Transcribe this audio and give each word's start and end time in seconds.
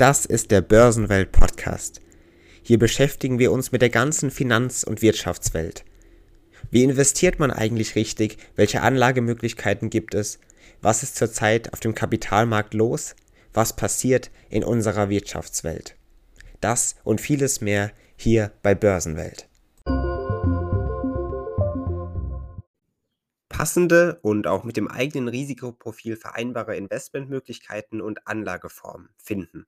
Das 0.00 0.24
ist 0.24 0.50
der 0.50 0.62
Börsenwelt 0.62 1.30
Podcast. 1.30 2.00
Hier 2.62 2.78
beschäftigen 2.78 3.38
wir 3.38 3.52
uns 3.52 3.70
mit 3.70 3.82
der 3.82 3.90
ganzen 3.90 4.30
Finanz- 4.30 4.82
und 4.82 5.02
Wirtschaftswelt. 5.02 5.84
Wie 6.70 6.84
investiert 6.84 7.38
man 7.38 7.50
eigentlich 7.50 7.96
richtig? 7.96 8.38
Welche 8.56 8.80
Anlagemöglichkeiten 8.80 9.90
gibt 9.90 10.14
es? 10.14 10.38
Was 10.80 11.02
ist 11.02 11.16
zurzeit 11.16 11.74
auf 11.74 11.80
dem 11.80 11.94
Kapitalmarkt 11.94 12.72
los? 12.72 13.14
Was 13.52 13.76
passiert 13.76 14.30
in 14.48 14.64
unserer 14.64 15.10
Wirtschaftswelt? 15.10 15.96
Das 16.62 16.96
und 17.04 17.20
vieles 17.20 17.60
mehr 17.60 17.92
hier 18.16 18.52
bei 18.62 18.74
Börsenwelt. 18.74 19.50
Passende 23.50 24.18
und 24.22 24.46
auch 24.46 24.64
mit 24.64 24.78
dem 24.78 24.88
eigenen 24.88 25.28
Risikoprofil 25.28 26.16
vereinbare 26.16 26.76
Investmentmöglichkeiten 26.76 28.00
und 28.00 28.26
Anlageformen 28.26 29.10
finden. 29.18 29.66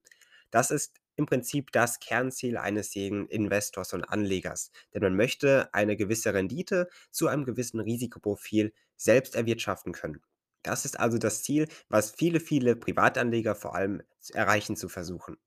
Das 0.52 0.70
ist 0.70 1.00
im 1.16 1.26
Prinzip 1.26 1.72
das 1.72 1.98
Kernziel 1.98 2.56
eines 2.56 2.94
jeden 2.94 3.26
Investors 3.26 3.92
und 3.94 4.04
Anlegers, 4.04 4.70
denn 4.94 5.02
man 5.02 5.16
möchte 5.16 5.74
eine 5.74 5.96
gewisse 5.96 6.32
Rendite 6.34 6.88
zu 7.10 7.26
einem 7.26 7.44
gewissen 7.44 7.80
Risikoprofil 7.80 8.72
selbst 8.96 9.34
erwirtschaften 9.34 9.92
können. 9.92 10.22
Das 10.62 10.84
ist 10.84 11.00
also 11.00 11.18
das 11.18 11.42
Ziel, 11.42 11.68
was 11.88 12.12
viele, 12.12 12.38
viele 12.38 12.76
Privatanleger 12.76 13.56
vor 13.56 13.74
allem 13.74 14.02
erreichen 14.32 14.76
zu 14.76 14.88
versuchen. 14.88 15.38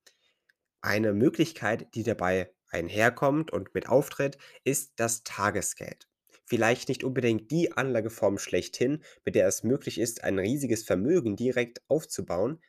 Eine 0.82 1.13
Möglichkeit, 1.13 1.94
die 1.96 2.04
dabei 2.04 2.54
einherkommt 2.70 3.52
und 3.52 3.74
mit 3.74 3.90
auftritt, 3.90 4.38
ist 4.63 4.94
das 4.98 5.24
Tagesgeld. 5.24 6.08
Vielleicht 6.46 6.90
nicht 6.90 7.04
unbedingt 7.04 7.52
die 7.52 7.72
Anlageform 7.74 8.38
schlechthin, 8.38 9.04
mit 9.26 9.35
der 9.35 9.48
es 9.48 9.63
möglich 9.63 9.99
ist, 9.99 10.24
ein 10.24 10.38
riesiges 10.40 10.84
Vermögen 10.84 11.35
direkt 11.35 11.82
aufzubauen, 11.90 12.62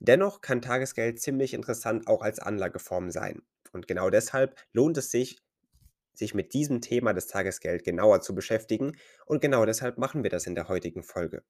Dennoch 0.00 0.40
kann 0.40 0.62
Tagesgeld 0.62 1.20
ziemlich 1.20 1.52
interessant 1.52 2.06
auch 2.06 2.22
als 2.22 2.38
Anlageform 2.40 3.10
sein. 3.10 3.42
Und 3.72 3.86
genau 3.86 4.08
deshalb 4.08 4.56
lohnt 4.72 4.96
es 4.96 5.10
sich, 5.10 5.38
sich 6.14 6.34
mit 6.34 6.54
diesem 6.54 6.80
Thema 6.80 7.12
des 7.12 7.26
Tagesgeld 7.26 7.84
genauer 7.84 8.22
zu 8.22 8.34
beschäftigen. 8.34 8.96
Und 9.26 9.42
genau 9.42 9.66
deshalb 9.66 9.98
machen 9.98 10.22
wir 10.22 10.30
das 10.30 10.46
in 10.46 10.54
der 10.54 10.68
heutigen 10.68 11.02
Folge. 11.02 11.44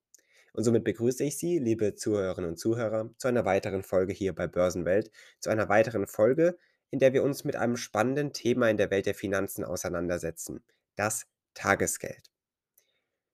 Und 0.52 0.64
somit 0.64 0.82
begrüße 0.82 1.22
ich 1.22 1.38
Sie, 1.38 1.58
liebe 1.58 1.94
Zuhörerinnen 1.94 2.50
und 2.50 2.56
Zuhörer, 2.56 3.10
zu 3.18 3.28
einer 3.28 3.44
weiteren 3.44 3.84
Folge 3.84 4.12
hier 4.12 4.34
bei 4.34 4.48
Börsenwelt, 4.48 5.12
zu 5.38 5.48
einer 5.48 5.68
weiteren 5.68 6.08
Folge, 6.08 6.58
in 6.90 6.98
der 6.98 7.12
wir 7.12 7.22
uns 7.22 7.44
mit 7.44 7.54
einem 7.54 7.76
spannenden 7.76 8.32
Thema 8.32 8.68
in 8.68 8.76
der 8.76 8.90
Welt 8.90 9.06
der 9.06 9.14
Finanzen 9.14 9.64
auseinandersetzen, 9.64 10.64
das 10.96 11.26
Tagesgeld. 11.54 12.29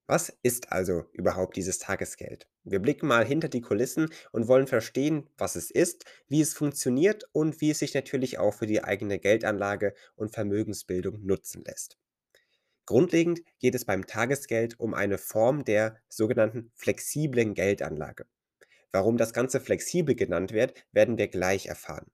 Was 0.08 0.28
ist 0.42 0.70
also 0.70 1.04
überhaupt 1.12 1.56
dieses 1.56 1.80
Tagesgeld? 1.80 2.46
Wir 2.62 2.78
blicken 2.78 3.08
mal 3.08 3.24
hinter 3.24 3.48
die 3.48 3.60
Kulissen 3.60 4.08
und 4.30 4.46
wollen 4.46 4.68
verstehen, 4.68 5.28
was 5.36 5.56
es 5.56 5.70
ist, 5.70 6.04
wie 6.28 6.40
es 6.40 6.54
funktioniert 6.54 7.24
und 7.32 7.60
wie 7.60 7.70
es 7.70 7.80
sich 7.80 7.92
natürlich 7.92 8.38
auch 8.38 8.54
für 8.54 8.66
die 8.66 8.84
eigene 8.84 9.18
Geldanlage 9.18 9.94
und 10.14 10.32
Vermögensbildung 10.32 11.24
nutzen 11.24 11.64
lässt. 11.64 11.98
Grundlegend 12.84 13.40
geht 13.58 13.74
es 13.74 13.84
beim 13.84 14.06
Tagesgeld 14.06 14.78
um 14.78 14.94
eine 14.94 15.18
Form 15.18 15.64
der 15.64 16.00
sogenannten 16.08 16.70
flexiblen 16.76 17.54
Geldanlage. 17.54 18.26
Warum 18.92 19.16
das 19.16 19.32
Ganze 19.32 19.60
flexibel 19.60 20.14
genannt 20.14 20.52
wird, 20.52 20.74
werden 20.92 21.18
wir 21.18 21.26
gleich 21.26 21.66
erfahren. 21.66 22.12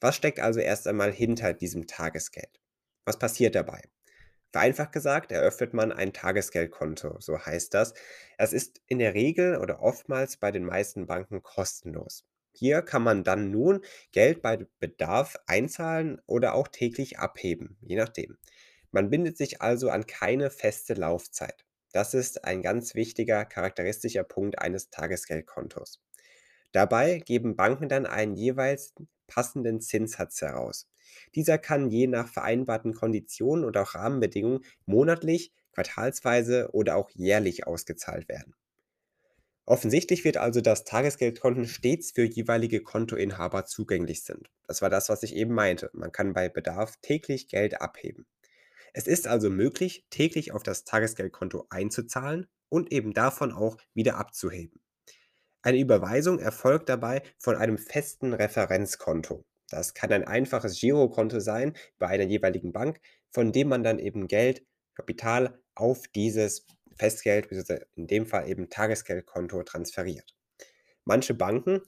Was 0.00 0.16
steckt 0.16 0.38
also 0.38 0.60
erst 0.60 0.86
einmal 0.86 1.10
hinter 1.10 1.54
diesem 1.54 1.86
Tagesgeld? 1.86 2.60
Was 3.06 3.18
passiert 3.18 3.54
dabei? 3.54 3.80
Vereinfacht 4.52 4.92
gesagt, 4.92 5.32
eröffnet 5.32 5.72
man 5.72 5.92
ein 5.92 6.12
Tagesgeldkonto, 6.12 7.16
so 7.20 7.38
heißt 7.38 7.72
das. 7.72 7.94
Es 8.36 8.52
ist 8.52 8.82
in 8.86 8.98
der 8.98 9.14
Regel 9.14 9.56
oder 9.56 9.80
oftmals 9.80 10.36
bei 10.36 10.50
den 10.50 10.64
meisten 10.64 11.06
Banken 11.06 11.42
kostenlos. 11.42 12.26
Hier 12.52 12.82
kann 12.82 13.02
man 13.02 13.24
dann 13.24 13.50
nun 13.50 13.80
Geld 14.12 14.42
bei 14.42 14.66
Bedarf 14.78 15.36
einzahlen 15.46 16.20
oder 16.26 16.54
auch 16.54 16.68
täglich 16.68 17.18
abheben, 17.18 17.78
je 17.80 17.96
nachdem. 17.96 18.36
Man 18.90 19.08
bindet 19.08 19.38
sich 19.38 19.62
also 19.62 19.88
an 19.88 20.06
keine 20.06 20.50
feste 20.50 20.92
Laufzeit. 20.92 21.64
Das 21.92 22.12
ist 22.12 22.44
ein 22.44 22.60
ganz 22.60 22.94
wichtiger 22.94 23.46
charakteristischer 23.46 24.24
Punkt 24.24 24.58
eines 24.58 24.90
Tagesgeldkontos. 24.90 26.02
Dabei 26.72 27.18
geben 27.18 27.56
Banken 27.56 27.88
dann 27.88 28.06
einen 28.06 28.34
jeweils 28.34 28.94
passenden 29.26 29.80
Zinssatz 29.80 30.40
heraus. 30.40 30.88
Dieser 31.34 31.58
kann 31.58 31.90
je 31.90 32.06
nach 32.06 32.28
vereinbarten 32.28 32.94
Konditionen 32.94 33.64
und 33.64 33.76
auch 33.76 33.94
Rahmenbedingungen 33.94 34.64
monatlich, 34.86 35.52
quartalsweise 35.72 36.70
oder 36.72 36.96
auch 36.96 37.10
jährlich 37.10 37.66
ausgezahlt 37.66 38.28
werden. 38.28 38.54
Offensichtlich 39.64 40.24
wird 40.24 40.36
also, 40.36 40.60
dass 40.60 40.84
Tagesgeldkonten 40.84 41.66
stets 41.66 42.10
für 42.10 42.24
jeweilige 42.24 42.82
Kontoinhaber 42.82 43.64
zugänglich 43.64 44.24
sind. 44.24 44.50
Das 44.66 44.82
war 44.82 44.90
das, 44.90 45.08
was 45.08 45.22
ich 45.22 45.36
eben 45.36 45.54
meinte. 45.54 45.88
Man 45.92 46.10
kann 46.10 46.34
bei 46.34 46.48
Bedarf 46.48 46.96
täglich 47.00 47.48
Geld 47.48 47.80
abheben. 47.80 48.26
Es 48.92 49.06
ist 49.06 49.26
also 49.26 49.48
möglich, 49.50 50.04
täglich 50.10 50.52
auf 50.52 50.62
das 50.62 50.84
Tagesgeldkonto 50.84 51.66
einzuzahlen 51.70 52.48
und 52.68 52.92
eben 52.92 53.14
davon 53.14 53.52
auch 53.52 53.78
wieder 53.94 54.16
abzuheben. 54.16 54.81
Eine 55.62 55.78
Überweisung 55.78 56.40
erfolgt 56.40 56.88
dabei 56.88 57.22
von 57.38 57.56
einem 57.56 57.78
festen 57.78 58.32
Referenzkonto. 58.32 59.44
Das 59.70 59.94
kann 59.94 60.12
ein 60.12 60.26
einfaches 60.26 60.78
Girokonto 60.78 61.40
sein 61.40 61.74
bei 61.98 62.08
einer 62.08 62.24
jeweiligen 62.24 62.72
Bank, 62.72 63.00
von 63.30 63.52
dem 63.52 63.68
man 63.68 63.84
dann 63.84 63.98
eben 63.98 64.26
Geld, 64.26 64.66
Kapital 64.94 65.60
auf 65.74 66.08
dieses 66.08 66.66
Festgeld, 66.96 67.48
in 67.94 68.06
dem 68.06 68.26
Fall 68.26 68.48
eben 68.48 68.68
Tagesgeldkonto 68.68 69.62
transferiert. 69.62 70.34
Manche 71.04 71.34
Banken, 71.34 71.80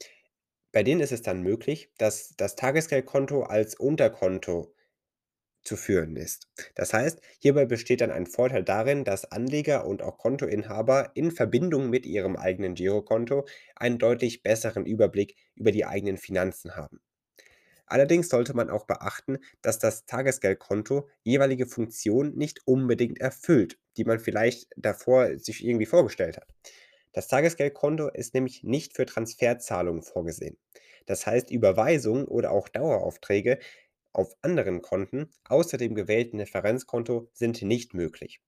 bei 0.73 0.83
denen 0.83 1.01
ist 1.01 1.13
es 1.13 1.23
dann 1.23 1.43
möglich, 1.43 1.93
dass 1.99 2.35
das 2.37 2.57
Tagesgeldkonto 2.57 3.43
als 3.43 3.75
Unterkonto 3.75 4.74
zu 5.65 5.77
führen 5.77 6.17
ist. 6.17 6.49
Das 6.75 6.93
heißt, 6.93 7.21
hierbei 7.39 7.65
besteht 7.67 8.01
dann 8.01 8.11
ein 8.11 8.27
Vorteil 8.27 8.63
darin, 8.63 9.05
dass 9.05 9.31
Anleger 9.31 9.87
und 9.87 10.03
auch 10.03 10.19
Kontoinhaber 10.19 11.11
in 11.15 11.31
Verbindung 11.31 11.91
mit 11.91 12.07
ihrem 12.07 12.37
eigenen 12.37 12.75
Girokonto 12.75 13.47
einen 13.77 13.99
deutlich 13.99 14.43
besseren 14.43 14.87
Überblick 14.87 15.37
über 15.55 15.73
die 15.73 15.87
eigenen 15.87 16.19
Finanzen 16.19 16.77
haben. 16.77 17.01
Allerdings 17.87 18.29
sollte 18.29 18.55
man 18.55 18.71
auch 18.71 18.87
beachten, 18.87 19.39
dass 19.61 19.79
das 19.79 20.07
Tagesgeldkonto 20.07 21.09
jeweilige 21.23 21.67
Funktionen 21.67 22.35
nicht 22.37 22.61
unbedingt 22.67 23.21
erfüllt, 23.21 23.79
die 23.97 24.05
man 24.05 24.19
vielleicht 24.19 24.69
davor 24.77 25.39
sich 25.39 25.65
irgendwie 25.65 25.87
vorgestellt 25.87 26.39
hat. 26.39 26.49
Das 27.13 27.29
Tagesgeldkonto 27.29 28.09
ist 28.09 28.35
nämlich 28.35 28.65
nicht 28.65 28.95
für 28.95 29.07
Transferzahlungen 29.07 30.03
vorgesehen. 30.03 30.57
Das 31.07 31.27
heißt, 31.27 31.51
Überweisungen 31.51 32.25
oder 32.25 32.51
auch 32.51 32.69
Daueraufträge 32.69 33.59
auf 34.15 34.35
anderen 34.43 34.81
Konten 34.81 35.29
außer 35.45 35.77
dem 35.77 35.95
gewählten 35.95 36.41
Referenzkonto 36.41 37.29
sind 37.33 37.63
nicht 37.63 37.95
möglich. 37.95 38.41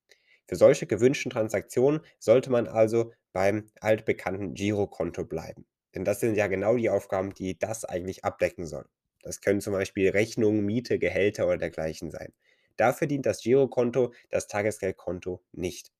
Für 0.48 0.56
solche 0.56 0.86
gewünschten 0.86 1.30
Transaktionen 1.30 2.00
sollte 2.18 2.50
man 2.50 2.68
also 2.68 3.12
beim 3.32 3.68
altbekannten 3.80 4.54
Girokonto 4.54 5.24
bleiben. 5.24 5.66
Denn 5.94 6.04
das 6.04 6.20
sind 6.20 6.36
ja 6.36 6.46
genau 6.46 6.76
die 6.76 6.90
Aufgaben, 6.90 7.34
die 7.34 7.58
das 7.58 7.84
eigentlich 7.84 8.24
abdecken 8.24 8.66
soll. 8.66 8.86
Das 9.22 9.40
können 9.40 9.60
zum 9.60 9.72
Beispiel 9.72 10.10
Rechnungen, 10.10 10.64
Miete, 10.64 10.98
Gehälter 10.98 11.46
oder 11.46 11.58
dergleichen 11.58 12.10
sein. 12.10 12.32
Dafür 12.76 13.08
dient 13.08 13.26
das 13.26 13.42
Girokonto, 13.42 14.12
das 14.30 14.46
Tagesgeldkonto 14.46 15.42
nicht. 15.52 15.90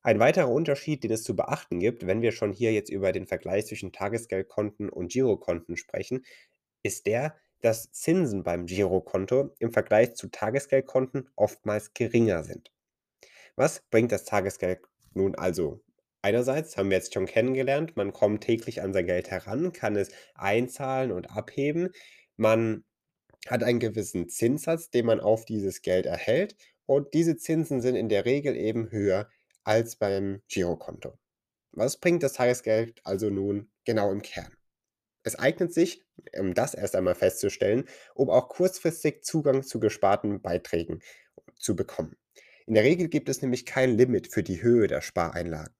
Ein 0.00 0.20
weiterer 0.20 0.48
Unterschied, 0.48 1.02
den 1.02 1.10
es 1.10 1.24
zu 1.24 1.34
beachten 1.36 1.80
gibt, 1.80 2.06
wenn 2.06 2.22
wir 2.22 2.32
schon 2.32 2.52
hier 2.52 2.72
jetzt 2.72 2.88
über 2.88 3.12
den 3.12 3.26
Vergleich 3.26 3.66
zwischen 3.66 3.92
Tagesgeldkonten 3.92 4.88
und 4.88 5.12
Girokonten 5.12 5.76
sprechen, 5.76 6.24
ist 6.82 7.06
der, 7.06 7.36
dass 7.60 7.90
Zinsen 7.92 8.42
beim 8.42 8.66
Girokonto 8.66 9.54
im 9.58 9.72
Vergleich 9.72 10.14
zu 10.14 10.28
Tagesgeldkonten 10.28 11.28
oftmals 11.36 11.92
geringer 11.94 12.44
sind. 12.44 12.70
Was 13.56 13.82
bringt 13.90 14.12
das 14.12 14.24
Tagesgeld 14.24 14.80
nun 15.14 15.34
also? 15.34 15.82
Einerseits 16.22 16.76
haben 16.76 16.90
wir 16.90 16.96
jetzt 16.96 17.14
schon 17.14 17.26
kennengelernt, 17.26 17.96
man 17.96 18.12
kommt 18.12 18.42
täglich 18.42 18.82
an 18.82 18.92
sein 18.92 19.06
Geld 19.06 19.30
heran, 19.30 19.72
kann 19.72 19.96
es 19.96 20.10
einzahlen 20.34 21.12
und 21.12 21.30
abheben. 21.30 21.90
Man 22.36 22.84
hat 23.46 23.62
einen 23.62 23.78
gewissen 23.78 24.28
Zinssatz, 24.28 24.90
den 24.90 25.06
man 25.06 25.20
auf 25.20 25.44
dieses 25.44 25.82
Geld 25.82 26.06
erhält 26.06 26.56
und 26.86 27.14
diese 27.14 27.36
Zinsen 27.36 27.80
sind 27.80 27.94
in 27.94 28.08
der 28.08 28.24
Regel 28.24 28.56
eben 28.56 28.90
höher 28.90 29.28
als 29.62 29.96
beim 29.96 30.42
Girokonto. 30.48 31.18
Was 31.72 31.98
bringt 31.98 32.22
das 32.22 32.32
Tagesgeld 32.32 33.00
also 33.04 33.30
nun 33.30 33.70
genau 33.84 34.10
im 34.10 34.22
Kern? 34.22 34.57
Es 35.24 35.36
eignet 35.38 35.72
sich, 35.72 36.04
um 36.38 36.54
das 36.54 36.74
erst 36.74 36.96
einmal 36.96 37.14
festzustellen, 37.14 37.84
um 38.14 38.30
auch 38.30 38.48
kurzfristig 38.48 39.22
Zugang 39.24 39.62
zu 39.62 39.80
gesparten 39.80 40.40
Beiträgen 40.42 41.00
zu 41.56 41.76
bekommen. 41.76 42.16
In 42.66 42.74
der 42.74 42.84
Regel 42.84 43.08
gibt 43.08 43.28
es 43.28 43.42
nämlich 43.42 43.66
kein 43.66 43.96
Limit 43.96 44.28
für 44.32 44.42
die 44.42 44.62
Höhe 44.62 44.86
der 44.86 45.00
Spareinlagen. 45.00 45.74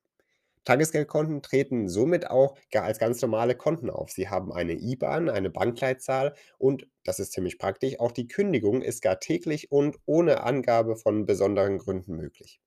Tagesgeldkonten 0.65 1.43
treten 1.43 1.89
somit 1.89 2.31
auch 2.31 2.59
als 2.75 2.99
ganz 2.99 3.23
normale 3.23 3.57
Konten 3.57 3.91
auf. 3.91 4.11
Sie 4.13 4.29
haben 4.29 4.53
eine 4.53 4.75
IBAN, 4.75 5.31
eine 5.31 5.51
Bankleitzahl 5.51 6.35
und, 6.59 6.87
das 7.05 7.19
ist 7.21 7.33
ziemlich 7.33 7.59
praktisch, 7.59 7.99
auch 8.01 8.13
die 8.13 8.29
Kündigung 8.29 8.83
ist 8.83 9.03
gar 9.03 9.21
täglich 9.21 9.73
und 9.73 9.99
ohne 10.07 10.43
Angabe 10.45 10.97
von 10.97 11.27
besonderen 11.27 11.79
Gründen 11.79 12.17
möglich. 12.17 12.61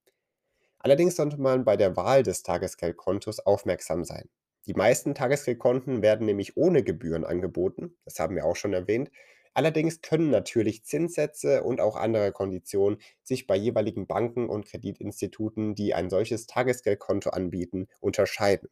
Allerdings 0.80 1.16
sollte 1.16 1.40
man 1.40 1.66
bei 1.66 1.78
der 1.78 1.96
Wahl 1.98 2.24
des 2.24 2.44
Tagesgeldkontos 2.44 3.40
aufmerksam 3.40 4.04
sein. 4.06 4.30
Die 4.68 4.74
meisten 4.74 5.16
Tagesgeldkonten 5.16 6.02
werden 6.02 6.26
nämlich 6.26 6.58
ohne 6.58 6.84
Gebühren 6.84 7.26
angeboten, 7.26 7.98
das 8.06 8.20
haben 8.20 8.36
wir 8.36 8.46
auch 8.46 8.56
schon 8.56 8.74
erwähnt. 8.74 9.12
Allerdings 9.54 10.02
können 10.02 10.30
natürlich 10.30 10.86
Zinssätze 10.86 11.64
und 11.64 11.82
auch 11.82 11.96
andere 11.98 12.32
Konditionen 12.32 13.00
sich 13.24 13.48
bei 13.48 13.56
jeweiligen 13.56 14.08
Banken 14.08 14.48
und 14.50 14.66
Kreditinstituten, 14.66 15.76
die 15.76 15.94
ein 15.94 16.10
solches 16.10 16.46
Tagesgeldkonto 16.48 17.32
anbieten, 17.32 17.88
unterscheiden. 18.00 18.70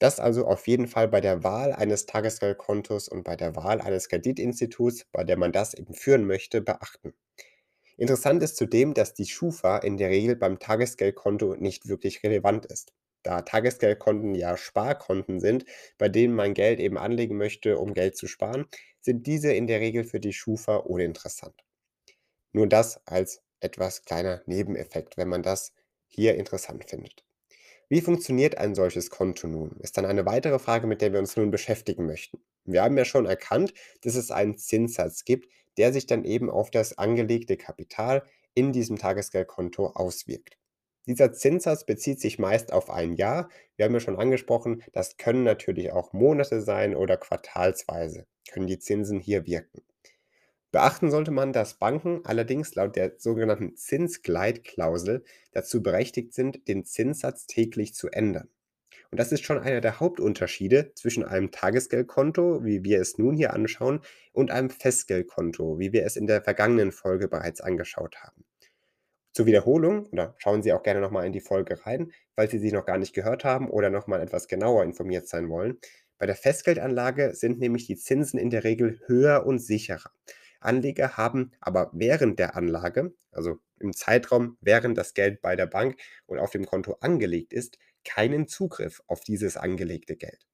Das 0.00 0.18
also 0.18 0.46
auf 0.46 0.66
jeden 0.66 0.88
Fall 0.88 1.08
bei 1.08 1.20
der 1.20 1.44
Wahl 1.44 1.72
eines 1.72 2.06
Tagesgeldkontos 2.06 3.08
und 3.08 3.22
bei 3.22 3.36
der 3.36 3.54
Wahl 3.54 3.80
eines 3.80 4.08
Kreditinstituts, 4.08 5.04
bei 5.12 5.24
der 5.24 5.36
man 5.36 5.52
das 5.52 5.74
eben 5.74 5.94
führen 5.94 6.26
möchte, 6.26 6.60
beachten. 6.62 7.14
Interessant 7.98 8.42
ist 8.42 8.56
zudem, 8.56 8.94
dass 8.94 9.14
die 9.14 9.26
Schufa 9.26 9.78
in 9.78 9.98
der 9.98 10.08
Regel 10.10 10.36
beim 10.36 10.58
Tagesgeldkonto 10.58 11.54
nicht 11.56 11.86
wirklich 11.86 12.22
relevant 12.22 12.66
ist. 12.66 12.92
Da 13.22 13.42
Tagesgeldkonten 13.42 14.34
ja 14.34 14.56
Sparkonten 14.56 15.40
sind, 15.40 15.64
bei 15.98 16.08
denen 16.08 16.34
man 16.34 16.54
Geld 16.54 16.80
eben 16.80 16.98
anlegen 16.98 17.36
möchte, 17.36 17.78
um 17.78 17.94
Geld 17.94 18.16
zu 18.16 18.26
sparen, 18.26 18.66
sind 19.00 19.26
diese 19.26 19.52
in 19.52 19.66
der 19.66 19.80
Regel 19.80 20.04
für 20.04 20.20
die 20.20 20.32
Schufa 20.32 20.76
uninteressant. 20.76 21.54
Nur 22.52 22.66
das 22.66 23.06
als 23.06 23.42
etwas 23.60 24.04
kleiner 24.04 24.42
Nebeneffekt, 24.46 25.16
wenn 25.16 25.28
man 25.28 25.42
das 25.42 25.72
hier 26.08 26.34
interessant 26.36 26.88
findet. 26.88 27.24
Wie 27.88 28.00
funktioniert 28.00 28.56
ein 28.56 28.74
solches 28.74 29.10
Konto 29.10 29.48
nun? 29.48 29.76
Ist 29.80 29.96
dann 29.96 30.04
eine 30.04 30.24
weitere 30.24 30.58
Frage, 30.58 30.86
mit 30.86 31.02
der 31.02 31.12
wir 31.12 31.18
uns 31.18 31.36
nun 31.36 31.50
beschäftigen 31.50 32.06
möchten. 32.06 32.40
Wir 32.64 32.82
haben 32.82 32.96
ja 32.96 33.04
schon 33.04 33.26
erkannt, 33.26 33.74
dass 34.02 34.14
es 34.14 34.30
einen 34.30 34.56
Zinssatz 34.56 35.24
gibt, 35.24 35.50
der 35.76 35.92
sich 35.92 36.06
dann 36.06 36.24
eben 36.24 36.50
auf 36.50 36.70
das 36.70 36.98
angelegte 36.98 37.56
Kapital 37.56 38.22
in 38.54 38.72
diesem 38.72 38.96
Tagesgeldkonto 38.96 39.86
auswirkt. 39.86 40.59
Dieser 41.06 41.32
Zinssatz 41.32 41.84
bezieht 41.84 42.20
sich 42.20 42.38
meist 42.38 42.72
auf 42.72 42.90
ein 42.90 43.14
Jahr. 43.14 43.48
Wir 43.76 43.86
haben 43.86 43.94
ja 43.94 44.00
schon 44.00 44.18
angesprochen, 44.18 44.82
das 44.92 45.16
können 45.16 45.44
natürlich 45.44 45.92
auch 45.92 46.12
Monate 46.12 46.60
sein 46.60 46.94
oder 46.94 47.16
quartalsweise 47.16 48.26
können 48.50 48.66
die 48.66 48.78
Zinsen 48.78 49.20
hier 49.20 49.46
wirken. 49.46 49.82
Beachten 50.72 51.10
sollte 51.10 51.30
man, 51.30 51.52
dass 51.52 51.78
Banken 51.78 52.20
allerdings 52.24 52.74
laut 52.74 52.94
der 52.94 53.14
sogenannten 53.18 53.76
Zinsgleitklausel 53.76 55.24
dazu 55.52 55.82
berechtigt 55.82 56.32
sind, 56.32 56.68
den 56.68 56.84
Zinssatz 56.84 57.46
täglich 57.46 57.94
zu 57.94 58.08
ändern. 58.08 58.48
Und 59.10 59.18
das 59.18 59.32
ist 59.32 59.44
schon 59.44 59.58
einer 59.58 59.80
der 59.80 59.98
Hauptunterschiede 59.98 60.92
zwischen 60.94 61.24
einem 61.24 61.50
Tagesgeldkonto, 61.50 62.64
wie 62.64 62.84
wir 62.84 63.00
es 63.00 63.18
nun 63.18 63.34
hier 63.34 63.52
anschauen, 63.52 64.00
und 64.32 64.52
einem 64.52 64.70
Festgeldkonto, 64.70 65.80
wie 65.80 65.92
wir 65.92 66.06
es 66.06 66.14
in 66.14 66.28
der 66.28 66.42
vergangenen 66.42 66.92
Folge 66.92 67.26
bereits 67.26 67.60
angeschaut 67.60 68.18
haben. 68.18 68.44
Zur 69.32 69.46
Wiederholung, 69.46 70.06
oder 70.06 70.34
schauen 70.38 70.62
Sie 70.62 70.72
auch 70.72 70.82
gerne 70.82 71.00
nochmal 71.00 71.26
in 71.26 71.32
die 71.32 71.40
Folge 71.40 71.86
rein, 71.86 72.12
falls 72.34 72.50
Sie 72.50 72.58
sie 72.58 72.72
noch 72.72 72.84
gar 72.84 72.98
nicht 72.98 73.14
gehört 73.14 73.44
haben 73.44 73.70
oder 73.70 73.90
nochmal 73.90 74.20
etwas 74.20 74.48
genauer 74.48 74.82
informiert 74.82 75.28
sein 75.28 75.48
wollen. 75.48 75.78
Bei 76.18 76.26
der 76.26 76.36
Festgeldanlage 76.36 77.34
sind 77.34 77.60
nämlich 77.60 77.86
die 77.86 77.96
Zinsen 77.96 78.38
in 78.38 78.50
der 78.50 78.64
Regel 78.64 79.00
höher 79.06 79.46
und 79.46 79.58
sicherer. 79.60 80.10
Anleger 80.60 81.16
haben 81.16 81.52
aber 81.60 81.90
während 81.94 82.38
der 82.38 82.56
Anlage, 82.56 83.14
also 83.32 83.58
im 83.78 83.94
Zeitraum, 83.94 84.58
während 84.60 84.98
das 84.98 85.14
Geld 85.14 85.40
bei 85.40 85.56
der 85.56 85.66
Bank 85.66 85.98
und 86.26 86.38
auf 86.38 86.50
dem 86.50 86.66
Konto 86.66 86.98
angelegt 87.00 87.52
ist, 87.52 87.78
keinen 88.04 88.48
Zugriff 88.48 89.02
auf 89.06 89.20
dieses 89.20 89.56
angelegte 89.56 90.16
Geld. 90.16 90.46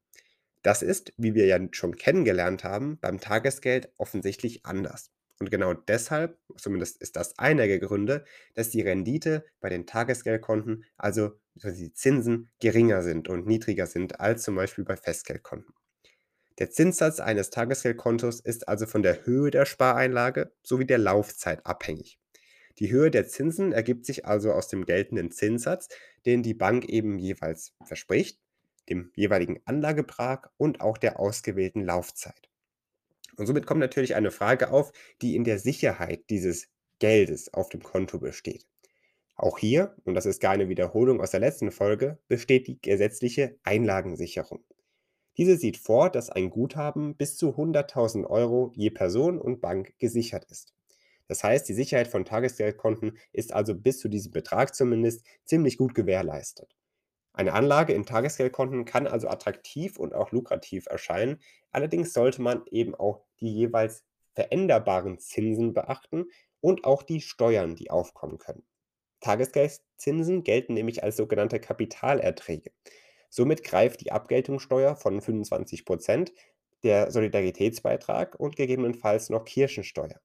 Das 0.62 0.82
ist, 0.82 1.12
wie 1.16 1.34
wir 1.34 1.46
ja 1.46 1.58
schon 1.72 1.96
kennengelernt 1.96 2.64
haben, 2.64 2.98
beim 3.00 3.20
Tagesgeld 3.20 3.90
offensichtlich 3.98 4.66
anders. 4.66 5.10
Und 5.38 5.50
genau 5.50 5.74
deshalb, 5.74 6.38
zumindest 6.56 7.00
ist 7.02 7.16
das 7.16 7.38
einer 7.38 7.66
der 7.66 7.78
Gründe, 7.78 8.24
dass 8.54 8.70
die 8.70 8.80
Rendite 8.80 9.44
bei 9.60 9.68
den 9.68 9.86
Tagesgeldkonten, 9.86 10.84
also 10.96 11.32
die 11.54 11.92
Zinsen, 11.92 12.48
geringer 12.60 13.02
sind 13.02 13.28
und 13.28 13.46
niedriger 13.46 13.86
sind 13.86 14.20
als 14.20 14.42
zum 14.42 14.56
Beispiel 14.56 14.84
bei 14.84 14.96
Festgeldkonten. 14.96 15.74
Der 16.58 16.70
Zinssatz 16.70 17.20
eines 17.20 17.50
Tagesgeldkontos 17.50 18.40
ist 18.40 18.66
also 18.66 18.86
von 18.86 19.02
der 19.02 19.26
Höhe 19.26 19.50
der 19.50 19.66
Spareinlage 19.66 20.52
sowie 20.62 20.86
der 20.86 20.96
Laufzeit 20.96 21.66
abhängig. 21.66 22.18
Die 22.78 22.90
Höhe 22.90 23.10
der 23.10 23.26
Zinsen 23.28 23.72
ergibt 23.72 24.06
sich 24.06 24.24
also 24.24 24.52
aus 24.52 24.68
dem 24.68 24.86
geltenden 24.86 25.30
Zinssatz, 25.30 25.88
den 26.24 26.42
die 26.42 26.54
Bank 26.54 26.86
eben 26.86 27.18
jeweils 27.18 27.74
verspricht, 27.84 28.40
dem 28.88 29.10
jeweiligen 29.14 29.60
Anlagebetrag 29.66 30.50
und 30.56 30.80
auch 30.80 30.96
der 30.96 31.20
ausgewählten 31.20 31.84
Laufzeit. 31.84 32.48
Und 33.36 33.46
somit 33.46 33.66
kommt 33.66 33.80
natürlich 33.80 34.14
eine 34.14 34.30
Frage 34.30 34.70
auf, 34.70 34.92
die 35.22 35.36
in 35.36 35.44
der 35.44 35.58
Sicherheit 35.58 36.30
dieses 36.30 36.68
Geldes 36.98 37.52
auf 37.52 37.68
dem 37.68 37.82
Konto 37.82 38.18
besteht. 38.18 38.66
Auch 39.34 39.58
hier, 39.58 39.94
und 40.04 40.14
das 40.14 40.24
ist 40.24 40.40
gar 40.40 40.52
eine 40.52 40.70
Wiederholung 40.70 41.20
aus 41.20 41.30
der 41.32 41.40
letzten 41.40 41.70
Folge, 41.70 42.18
besteht 42.26 42.66
die 42.66 42.80
gesetzliche 42.80 43.58
Einlagensicherung. 43.64 44.64
Diese 45.36 45.58
sieht 45.58 45.76
vor, 45.76 46.08
dass 46.08 46.30
ein 46.30 46.48
Guthaben 46.48 47.14
bis 47.16 47.36
zu 47.36 47.50
100.000 47.50 48.26
Euro 48.26 48.72
je 48.74 48.88
Person 48.88 49.38
und 49.38 49.60
Bank 49.60 49.92
gesichert 49.98 50.46
ist. 50.50 50.72
Das 51.28 51.44
heißt, 51.44 51.68
die 51.68 51.74
Sicherheit 51.74 52.08
von 52.08 52.24
Tagesgeldkonten 52.24 53.18
ist 53.32 53.52
also 53.52 53.74
bis 53.74 53.98
zu 53.98 54.08
diesem 54.08 54.32
Betrag 54.32 54.74
zumindest 54.74 55.26
ziemlich 55.44 55.76
gut 55.76 55.94
gewährleistet. 55.94 56.74
Eine 57.36 57.52
Anlage 57.52 57.92
in 57.92 58.06
Tagesgeldkonten 58.06 58.86
kann 58.86 59.06
also 59.06 59.28
attraktiv 59.28 59.98
und 59.98 60.14
auch 60.14 60.32
lukrativ 60.32 60.86
erscheinen, 60.86 61.38
allerdings 61.70 62.14
sollte 62.14 62.40
man 62.40 62.62
eben 62.70 62.94
auch 62.94 63.20
die 63.40 63.52
jeweils 63.52 64.04
veränderbaren 64.32 65.18
Zinsen 65.18 65.74
beachten 65.74 66.30
und 66.62 66.86
auch 66.86 67.02
die 67.02 67.20
Steuern, 67.20 67.76
die 67.76 67.90
aufkommen 67.90 68.38
können. 68.38 68.64
Tagesgeldzinsen 69.20 70.44
gelten 70.44 70.72
nämlich 70.72 71.04
als 71.04 71.18
sogenannte 71.18 71.60
Kapitalerträge. 71.60 72.70
Somit 73.28 73.62
greift 73.62 74.00
die 74.00 74.12
Abgeltungssteuer 74.12 74.96
von 74.96 75.20
25% 75.20 76.32
der 76.84 77.10
Solidaritätsbeitrag 77.10 78.40
und 78.40 78.56
gegebenenfalls 78.56 79.28
noch 79.28 79.44
Kirchensteuer. 79.44 80.22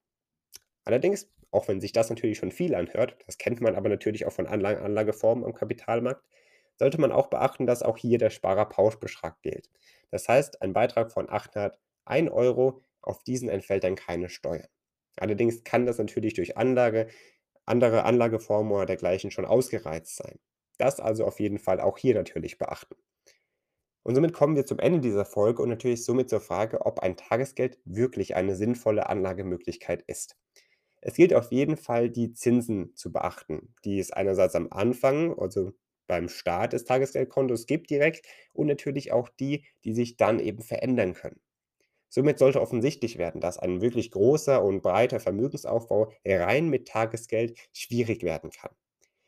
Allerdings, 0.86 1.30
auch 1.52 1.68
wenn 1.68 1.82
sich 1.82 1.92
das 1.92 2.10
natürlich 2.10 2.38
schon 2.38 2.52
viel 2.52 2.74
anhört, 2.74 3.18
das 3.26 3.38
kennt 3.38 3.60
man 3.60 3.76
aber 3.76 3.90
natürlich 3.90 4.26
auch 4.26 4.32
von 4.32 4.48
Anlage 4.48 4.82
Anlageformen 4.82 5.44
am 5.44 5.54
Kapitalmarkt, 5.54 6.24
sollte 6.82 7.00
man 7.00 7.12
auch 7.12 7.28
beachten, 7.28 7.68
dass 7.68 7.84
auch 7.84 7.96
hier 7.96 8.18
der 8.18 8.32
Sparerpauschbetrag 8.32 9.40
gilt. 9.44 9.70
Das 10.10 10.28
heißt, 10.28 10.64
ein 10.64 10.74
Beitrag 10.74 11.12
von 11.12 11.30
801 11.30 12.32
Euro, 12.32 12.82
auf 13.04 13.24
diesen 13.24 13.50
entfällt 13.50 13.84
dann 13.84 13.96
keine 13.96 14.30
Steuer. 14.30 14.68
Allerdings 15.18 15.64
kann 15.64 15.86
das 15.86 16.00
natürlich 16.00 16.34
durch 16.34 16.58
Anlage, 16.58 17.08
andere 17.68 18.04
Anlageformen 18.04 18.72
oder 18.72 18.88
dergleichen 18.88 19.30
schon 19.30 19.46
ausgereizt 19.46 20.16
sein. 20.16 20.40
Das 20.80 21.00
also 21.00 21.24
auf 21.26 21.40
jeden 21.40 21.60
Fall 21.60 21.80
auch 21.80 22.00
hier 22.00 22.16
natürlich 22.16 22.58
beachten. 22.58 22.96
Und 24.02 24.16
somit 24.16 24.34
kommen 24.34 24.56
wir 24.56 24.66
zum 24.66 24.80
Ende 24.80 25.02
dieser 25.02 25.26
Folge 25.26 25.62
und 25.62 25.70
natürlich 25.70 26.04
somit 26.04 26.32
zur 26.32 26.42
Frage, 26.42 26.84
ob 26.84 27.02
ein 27.02 27.16
Tagesgeld 27.16 27.78
wirklich 27.86 28.36
eine 28.36 28.56
sinnvolle 28.56 29.08
Anlagemöglichkeit 29.08 30.02
ist. 30.08 30.36
Es 31.00 31.14
gilt 31.14 31.36
auf 31.36 31.52
jeden 31.52 31.78
Fall, 31.78 32.10
die 32.10 32.34
Zinsen 32.34 32.96
zu 32.96 33.12
beachten, 33.12 33.76
die 33.86 34.00
es 34.00 34.10
einerseits 34.10 34.56
am 34.56 34.70
Anfang, 34.72 35.38
also 35.38 35.74
beim 36.12 36.28
Start 36.28 36.74
des 36.74 36.84
Tagesgeldkontos 36.84 37.68
gibt 37.68 37.90
direkt 37.90 38.28
und 38.52 38.68
natürlich 38.68 39.14
auch 39.14 39.30
die, 39.30 39.64
die 39.86 39.94
sich 39.94 40.18
dann 40.18 40.40
eben 40.40 40.62
verändern 40.62 41.14
können. 41.14 41.40
Somit 42.10 42.38
sollte 42.38 42.60
offensichtlich 42.60 43.18
werden, 43.18 43.40
dass 43.40 43.58
ein 43.58 43.80
wirklich 43.80 44.12
großer 44.12 44.62
und 44.62 44.82
breiter 44.82 45.22
Vermögensaufbau 45.22 46.12
rein 46.26 46.68
mit 46.68 46.90
Tagesgeld 46.90 47.58
schwierig 47.72 48.24
werden 48.24 48.52
kann. 48.52 48.72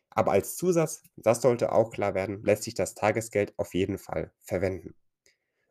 Aber 0.09 0.33
als 0.33 0.57
Zusatz, 0.57 1.03
das 1.15 1.41
sollte 1.41 1.71
auch 1.71 1.89
klar 1.89 2.15
werden, 2.15 2.43
lässt 2.43 2.63
sich 2.63 2.73
das 2.73 2.95
Tagesgeld 2.95 3.53
auf 3.55 3.73
jeden 3.73 3.97
Fall 3.97 4.33
verwenden. 4.39 4.93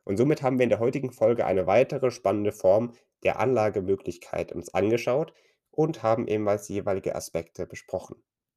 Und 0.04 0.16
somit 0.16 0.40
haben 0.40 0.58
wir 0.58 0.64
in 0.64 0.70
der 0.70 0.80
heutigen 0.80 1.12
Folge 1.12 1.44
eine 1.44 1.66
weitere 1.66 2.10
spannende 2.10 2.52
Form 2.52 2.94
der 3.22 3.38
Anlagemöglichkeit 3.38 4.50
uns 4.50 4.72
angeschaut 4.72 5.34
und 5.70 6.02
haben 6.02 6.26
ebenfalls 6.26 6.68
jeweilige 6.68 7.14
Aspekte 7.14 7.66
besprochen. 7.66 8.16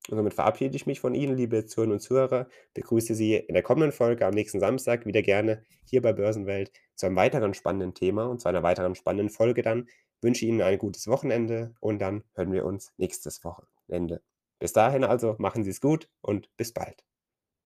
Und 0.09 0.17
somit 0.17 0.35
verabschiede 0.35 0.75
ich 0.75 0.85
mich 0.85 0.99
von 0.99 1.15
Ihnen, 1.15 1.35
liebe 1.35 1.65
Zuhörerinnen 1.65 1.95
und 1.95 1.99
Zuhörer, 1.99 2.47
begrüße 2.73 3.15
Sie 3.15 3.35
in 3.35 3.53
der 3.53 3.63
kommenden 3.63 3.91
Folge 3.91 4.25
am 4.25 4.33
nächsten 4.33 4.59
Samstag 4.59 5.05
wieder 5.05 5.23
gerne 5.23 5.63
hier 5.83 6.01
bei 6.01 6.13
Börsenwelt 6.13 6.71
zu 6.95 7.07
einem 7.07 7.15
weiteren 7.15 7.53
spannenden 7.53 7.93
Thema 7.93 8.25
und 8.25 8.39
zu 8.39 8.47
einer 8.47 8.61
weiteren 8.61 8.95
spannenden 8.95 9.29
Folge 9.29 9.63
dann. 9.63 9.87
Wünsche 10.21 10.45
Ihnen 10.45 10.61
ein 10.61 10.77
gutes 10.77 11.07
Wochenende 11.07 11.73
und 11.79 11.99
dann 11.99 12.23
hören 12.33 12.51
wir 12.51 12.65
uns 12.65 12.93
nächstes 12.97 13.43
Wochenende. 13.43 14.21
Bis 14.59 14.73
dahin 14.73 15.03
also 15.03 15.35
machen 15.39 15.63
Sie 15.63 15.71
es 15.71 15.81
gut 15.81 16.09
und 16.21 16.49
bis 16.55 16.71
bald. 16.71 17.03